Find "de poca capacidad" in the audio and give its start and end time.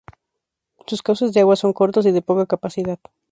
2.11-2.97